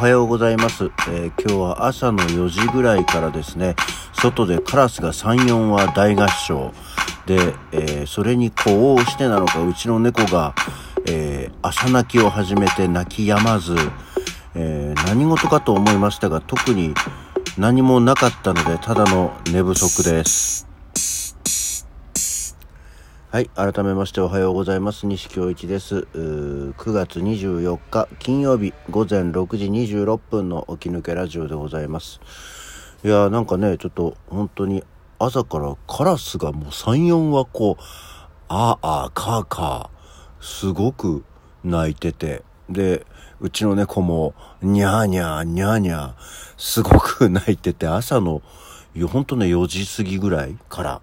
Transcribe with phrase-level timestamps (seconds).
[0.00, 3.76] はようございます、えー、今日は朝の4時ぐらいからですね、
[4.14, 6.72] 外でカラスが3、4羽大合唱。
[7.26, 7.36] で、
[7.72, 10.54] えー、それに呼応してなのか、うちの猫が、
[11.06, 13.76] えー、朝泣きを始めて泣き止まず、
[14.54, 16.94] え何事かと思いましたが、特に
[17.58, 20.69] 何もなかったので、ただの寝不足です。
[23.32, 23.46] はい。
[23.50, 25.06] 改めましておはようございます。
[25.06, 26.08] 西京一です。
[26.14, 32.20] 9月24日金曜日午前6時26分の起き抜けラジオでございます。
[33.04, 34.82] いやーなんかね、ちょっと本当に
[35.20, 37.82] 朝からカラスがもう3、4はこう、
[38.48, 41.22] あーあー、かーかー、すごく
[41.62, 43.06] 泣いてて、で、
[43.40, 46.22] うちの猫も、にゃーにゃー、にゃーにゃー、
[46.56, 48.42] すごく泣いてて、朝の、
[49.06, 51.00] ほんとね、4時過ぎぐらいから、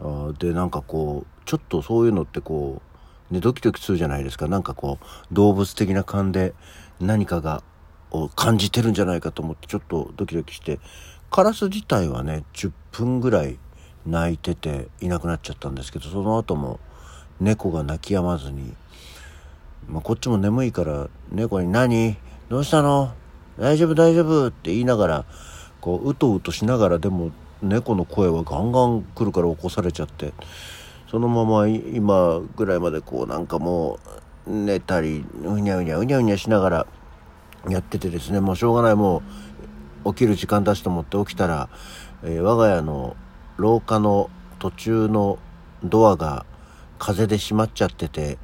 [0.00, 2.80] あで、なんかこう、ちょっとそういうのってこ
[3.30, 4.48] う、ね、ドキドキするじゃないですか。
[4.48, 6.54] なんかこう、動物的な感で
[7.00, 7.62] 何かが、
[8.12, 10.80] を感じてるんじゃないかと思ってちょっとドキドキして、
[11.30, 13.58] カラス自体はね、10分ぐらい
[14.04, 16.80] 泣いてていなくなっちゃったんですけど、その後も
[17.38, 18.74] 猫が泣き止まずに、
[19.88, 22.16] まあ、こっちも眠いから猫に何？
[22.48, 23.14] どうしたの？
[23.58, 23.94] 大丈夫？
[23.94, 24.48] 大丈夫？
[24.48, 25.24] って言いながら、
[25.80, 27.30] こう、うとうとしながらでも
[27.62, 30.32] 猫の声はガンガン来るから起こされちゃって、
[31.10, 33.98] そのまま今ぐらいまでこうなんかも
[34.46, 36.86] う寝たり、うにゃうにゃうにゃうにゃしながら
[37.68, 39.22] やっててですね、もうしょうがないも
[40.04, 41.68] う起きる時間だしと思って起きたら、
[42.22, 43.16] えー、我が家の
[43.56, 45.38] 廊下の途中の
[45.84, 46.46] ドアが
[46.98, 48.38] 風で閉まっちゃってて、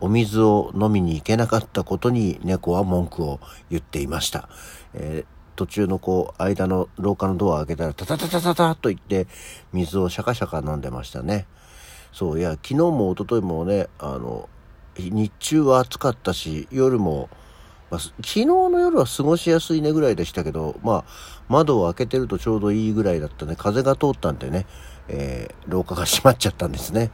[0.00, 4.48] お水を飲みに行けなかったことに猫は文句を言っていました。
[4.94, 9.26] えー途中のこう、間の廊下のドアを開けたら、タタタタタタと言って、
[9.72, 11.46] 水をシャカシャカ飲んでましたね。
[12.12, 14.48] そう、いや、昨日も一昨日もね、あの、
[14.96, 17.28] 日中は暑かったし、夜も、
[17.90, 23.54] まあ、昨日の夜は過ごしやすいねぐらいでしたけど、まあ、窓を開けてるとちょうどいいぐらいだったね。
[23.56, 24.66] 風が通ったんでね、
[25.08, 27.10] えー、廊下が閉まっちゃったんですね。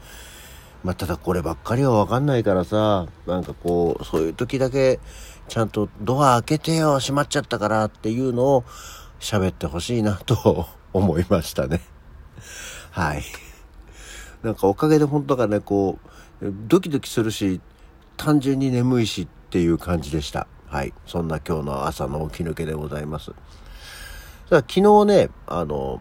[0.85, 5.01] まあ、ただこればっかりはわかんないからさ、なんかこう、そういう時だけ、
[5.49, 8.65] ちゃんとドア開けてよ、閉まっちゃったからっていうのを
[9.19, 11.81] 喋ってほしいなと思いましたね。
[12.91, 13.23] はい。
[14.43, 15.99] なんかおかげで本当がね、こ
[16.41, 17.61] う、ドキドキするし、
[18.17, 20.47] 単純に眠いしっていう感じでした。
[20.67, 20.93] はい。
[21.07, 23.33] そんな今日の朝の起き抜けでございます。
[24.51, 26.01] 昨日ね、あの、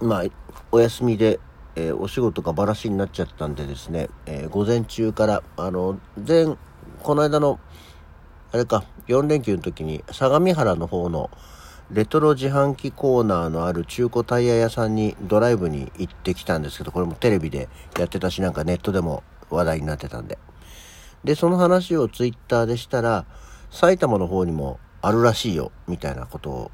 [0.00, 0.24] まあ、
[0.72, 1.40] お休みで、
[1.76, 6.46] えー、お仕事がバラシになっちゃったんでですね、えー、午前中から、あの、前、
[7.02, 7.60] この間の、
[8.52, 11.30] あれか、4連休の時に相模原の方の
[11.92, 17.68] レトロ自販機コーナーのある中古タイヤ屋さんにドライブに行ってきたんですけど、これもテレビで
[17.98, 20.38] やってたし、なんかネットでも話題になってたんで。
[21.24, 23.24] で、その話をツイッターでしたら、
[23.70, 26.70] 埼玉の方にもあるらしいよ、みたいなことを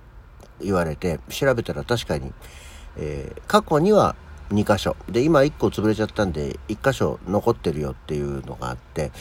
[0.61, 2.33] 言われて、調べたら確かに、
[2.97, 4.17] えー、過去には
[4.51, 4.97] 2箇所。
[5.11, 9.13] で、今1個潰れちゃったんで、1箇所残ってるよっていうのがあって、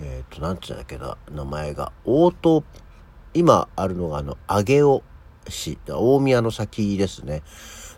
[0.00, 2.64] えっ、ー、と、なんて言うんだっけな、名前が、大戸、
[3.34, 5.02] 今あるのがあの、上尾
[5.48, 7.42] 市、大宮の先ですね、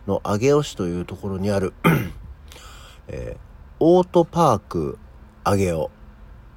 [0.07, 1.75] の上尾市というところにある
[3.09, 3.41] えー、
[3.81, 4.99] オートパーク
[5.45, 5.91] 上尾、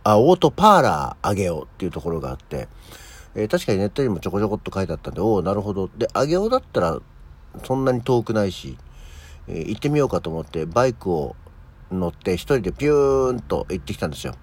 [0.04, 2.68] あ、オートパーラー上尾っていうところがあって、
[3.36, 5.90] えー、確かにネットにもちょこちょこっと書いてあったんで、おおなるほど。
[5.98, 7.00] で、上尾だったら
[7.64, 8.78] そんなに遠くないし、
[9.48, 11.36] えー、行ってみようかと思ってバイクを
[11.92, 14.36] 乗って一人でピューンと行ってきたんですよ。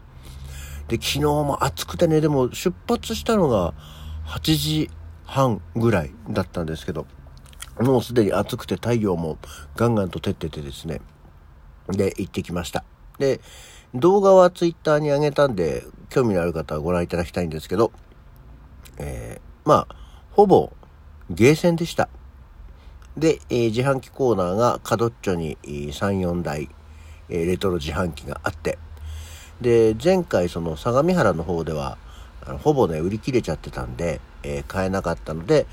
[0.91, 3.75] で、昨日も暑くてね、でも出発したのが
[4.27, 4.91] 8時
[5.25, 7.07] 半ぐらいだったんですけど、
[7.79, 9.39] もうすでに暑くて太陽も
[9.77, 11.01] ガンガンと照っててですね、
[11.87, 12.83] で、行ってきました。
[13.21, 13.41] で、
[13.95, 17.93] 動画はツイッターに上げたんで、興味のある方はご覧いただきたいんですけど、
[18.99, 19.97] えー、まあ、
[20.33, 20.73] ほぼ
[21.31, 22.09] ゲーセンでした。
[23.17, 26.69] で、えー、自販機コーナーが角っちょに3、4台、
[27.29, 28.77] えー、レトロ自販機があって、
[29.61, 31.99] で、前回その相模原の方では、
[32.63, 35.67] ほぼね、売り切れちゃってたんで、えー、買えなかったので、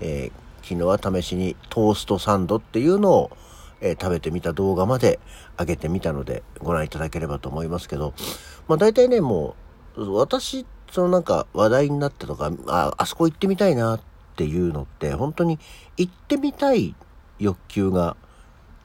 [0.00, 3.36] えー、昨日は試しにトーストサンドっていうのを、
[3.80, 5.20] えー、食べてみた動画まで
[5.58, 8.14] 上げてみたのでご覧いただければと思いますけど、
[8.66, 9.54] まあ大体ね、も
[9.96, 14.00] う、私、そのなんか話題になったとか、あ、あそこ行ってみたいなっ
[14.36, 15.58] ていうのって、本当に
[15.96, 16.94] 行ってみたい
[17.38, 18.16] 欲求が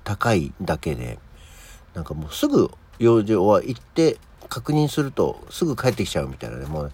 [0.03, 1.19] 高いだけで、
[1.93, 4.17] なんかもうすぐ用事は行って
[4.49, 6.91] 確認するとすぐ帰ってきちゃうみたいなね、もう、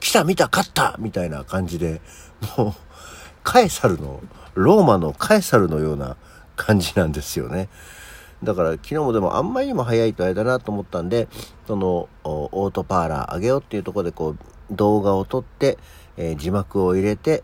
[0.00, 2.00] 来た見た勝ったみたいな感じで、
[2.56, 2.74] もう、
[3.42, 4.20] カエサルの、
[4.54, 6.16] ローマのカエサルのような
[6.56, 7.68] 感じなんですよね。
[8.42, 11.28] だから昨日もでもあんまりにも早いとあれだなと思ったんで、
[11.66, 14.38] その、オートパーラーあげようっていうところでこう、
[14.70, 15.78] 動画を撮って、
[16.16, 17.42] えー、字幕を入れて、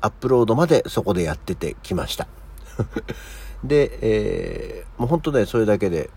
[0.00, 2.28] アップロードまでそこでやっててきました。
[3.64, 6.10] で、えー、もう本当ね、それだけで、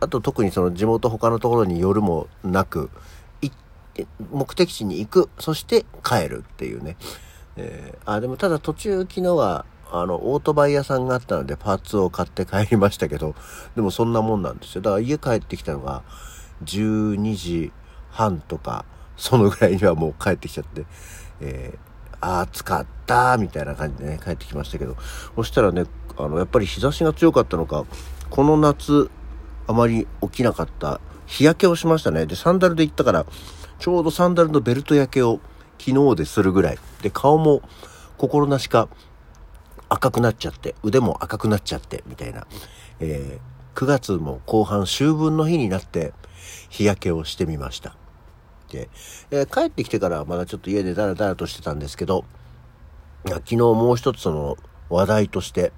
[0.00, 2.90] あと特にその地元他のところに寄るもなく、
[4.30, 6.96] 目的地に行く、そして帰るっていうね。
[7.56, 13.34] えー、あ、でもただ途中昨日は、あの、オートバイ屋さんがあったのでパーツを買って帰りましたけど、
[13.74, 14.82] でもそんなもんなんですよ。
[14.82, 16.02] だから家帰ってきたのが
[16.64, 17.72] 12時
[18.10, 18.84] 半とか、
[19.16, 20.86] そのぐらいにはもう帰ってきちゃって、
[21.40, 24.96] えー、暑かったみたいな感じでね、帰ってきましたけど、
[25.34, 25.84] そしたらね、
[26.16, 27.84] あの、やっぱり日差しが強かったのか、
[28.30, 29.10] この夏、
[29.68, 32.26] あまり起きなかった日焼けをしましたね。
[32.26, 33.26] で、サンダルで行ったから、
[33.78, 35.40] ちょうどサンダルのベルト焼けを
[35.78, 36.78] 昨日でするぐらい。
[37.02, 37.62] で、顔も
[38.16, 38.88] 心なしか
[39.88, 42.46] 赤くなっちゃって、腕も赤くなっちゃって、みたいな。
[43.00, 46.12] えー、9月も後半秋分の日になって
[46.68, 47.94] 日焼けをしてみました。
[48.70, 48.88] で、
[49.30, 52.24] えー、帰ってきてからまだちょっと家でダラダラとしてたんですけど、
[53.24, 54.56] 昨日もう一つその
[54.88, 55.72] 話題として、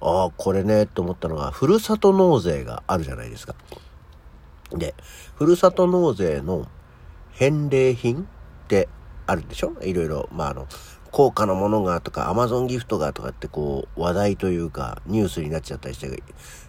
[0.00, 3.54] ああ、これね、と思ったのが、ふるさと納税があるじゃないですか。
[4.70, 4.94] で、
[5.36, 6.66] ふるさと納税の
[7.32, 8.24] 返礼品っ
[8.68, 8.88] て
[9.26, 9.72] あるでしょ？
[9.82, 10.66] いろいろ、まあ、あの、
[11.10, 16.22] 高価なものがとか、アマゾンギフトがとかってこう、話題というか、ニュースになっちゃったりして、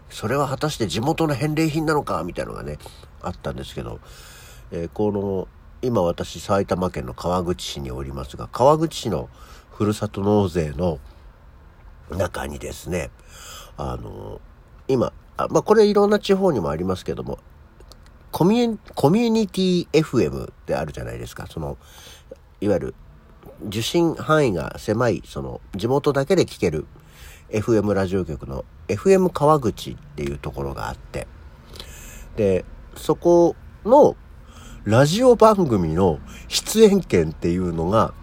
[0.10, 2.78] それは果たして地元の返礼品なのかみたいなのがね、
[3.22, 4.00] あったんですけど、
[4.72, 5.48] えー、この、
[5.82, 9.30] 今私埼玉県の川口市におりますが、川口市の
[9.72, 11.00] ふるさと納税の
[12.10, 13.12] 中にですね、
[13.78, 14.42] あの、
[14.88, 17.40] 今、あまあ、これいろんな地方にもありますけども、
[18.32, 21.48] コミュコミュニティ FM ってあるじゃないですか。
[21.48, 21.78] その、
[22.62, 22.96] いわゆる
[23.68, 26.86] 受信範囲が狭い、その地元だけで聞ける
[27.50, 31.28] FM ラジオ局の FM 川口っていうところがあって、
[32.36, 32.66] で、
[32.96, 33.56] そこ
[33.86, 34.16] の
[34.84, 38.14] ラジオ番組の出演権っていうのが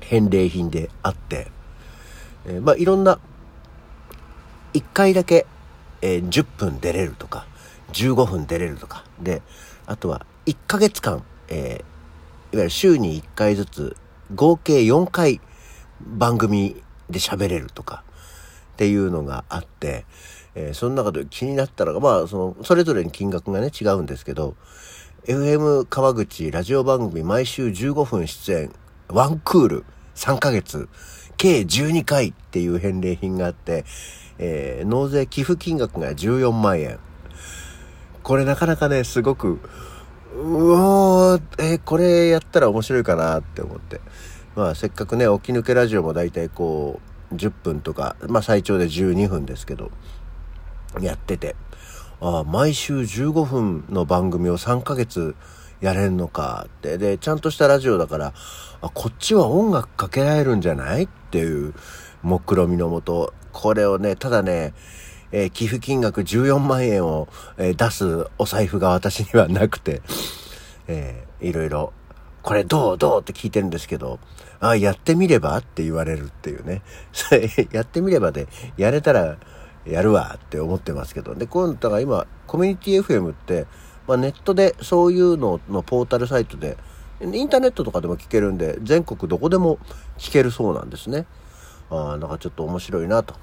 [0.00, 1.50] 返礼品であって、
[2.46, 3.18] えー、まあいろんな、
[4.72, 5.46] 1回だけ、
[6.02, 7.46] えー、10分出れるとか、
[7.92, 9.42] 15分出れるとか、で、
[9.86, 11.94] あとは1ヶ月間、えー
[12.54, 13.96] いわゆる週に1回ずつ、
[14.32, 15.40] 合計4回
[16.00, 16.80] 番組
[17.10, 18.04] で喋れるとか、
[18.74, 20.04] っていうのがあって、
[20.54, 24.54] えー、その中で気になったのが、まあ、その、それぞれに金額がね、違うんですけど、
[25.26, 28.72] FM 川口ラジオ番組毎週15分出演、
[29.08, 30.88] ワンクール3ヶ月、
[31.44, 33.84] 計12回っていう返礼品があって、
[34.38, 36.98] えー、納税寄付金額が14万円。
[38.22, 39.60] これなかなかね、すごく、
[40.34, 44.00] うわえー、これやったら面白いかなって思って。
[44.56, 49.90] まあせっかくね、起き抜けラジオも大体こう、10分とか、まあ最長で12分ですけど、
[51.02, 51.56] やってて、
[52.22, 55.36] ああ、毎週15分の番組を3ヶ月
[55.84, 56.96] やれんのかって。
[56.96, 58.32] で、ちゃんとしたラジオだから、
[58.80, 61.74] あ、こっちは音楽かけられるんじゃないっていう
[62.22, 64.72] 目論見のもと、これをね、ただね、
[65.30, 67.28] えー、寄付金額14万円を、
[67.58, 70.00] えー、出すお財布が私にはなくて、
[70.86, 71.92] えー、いろいろ、
[72.42, 74.20] これどうどうって聞いてるんですけど、
[74.60, 76.80] あ、やってみればって言われるっていうね。
[77.72, 78.48] やってみればで、
[78.78, 79.36] やれたら
[79.84, 81.34] やるわって思ってますけど。
[81.34, 83.66] で、こういうの、だから今、コミュニティ FM って、
[84.06, 86.76] まあ、ネットでそういうののポータルサイトで、
[87.20, 89.78] インターネットとかでも聞けるんで、全国どこでも
[90.18, 91.26] 聞けるそうなんですね。
[91.90, 93.34] ああ、なんかちょっと面白いなと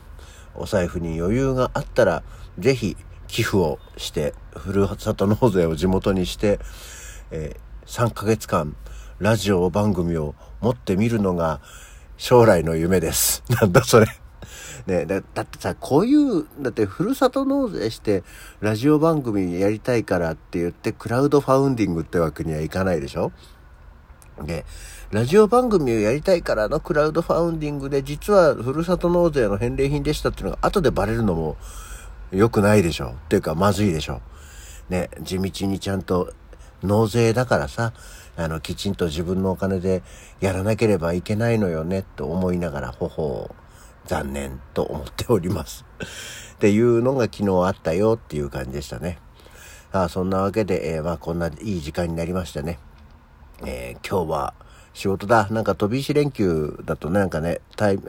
[0.55, 2.23] お財布に余裕があったら、
[2.59, 6.59] ぜひ寄付をして、ふるさと納税を地元にして、
[7.31, 8.75] えー、3ヶ月間、
[9.19, 11.61] ラジオ番組を持ってみるのが
[12.17, 13.43] 将来の夢です。
[13.49, 14.20] なんだそれ。
[14.87, 18.23] ねだだってさ、こういう、だってふるさと納税して
[18.59, 23.31] ラジオ番組やりたいからって言ってクラウドファウンディングってわけにはいかないでしょ？
[24.43, 24.65] で、
[25.11, 31.57] ラジオ番組をやりたいからのクラウドファウンディングで、実はふるさと納税の返礼品でしたっていうのが後でバレるのも
[32.31, 33.09] 良くないでしょ？
[33.09, 34.21] っていうか、まずいでしょ？
[34.89, 36.33] ね、地道にちゃんと
[36.81, 37.93] 納税だからさ、
[38.35, 40.01] あの、きちんと自分のお金で
[40.39, 43.55] やらなければいけないのよね、と思いながら、ほほう、
[44.05, 45.85] 残念と思っております。
[46.55, 49.19] っていうのが昨日あったよっていう感じでしたね。
[49.91, 52.79] あそんなわけで、えー、まあこんないい時間になりましたね。
[53.65, 54.53] えー、今日は、
[54.93, 55.47] 仕事だ。
[55.49, 57.99] なんか飛び石連休だとなんかね、タイ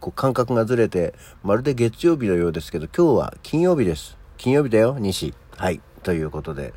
[0.00, 4.16] こう感覚がずれて、まるで月曜日のようですけど、今日は金曜日です。
[4.36, 5.34] 金曜日だよ、西。
[5.56, 5.80] はい。
[6.02, 6.74] ということで、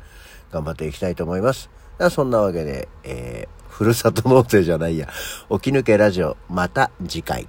[0.50, 1.70] 頑張っていきたいと思います。
[2.10, 5.08] そんなわけで、えー、ふるさと納税じゃないや、
[5.50, 7.48] 起き抜けラジオ、また次回。